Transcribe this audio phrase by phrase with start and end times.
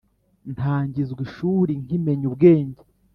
[0.53, 2.81] ntangizwa ishuri nkimenya ubwenge